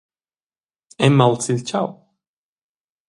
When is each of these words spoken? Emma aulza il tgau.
Emma 1.05 1.23
aulza 1.27 1.51
il 1.53 1.61
tgau. 1.67 1.89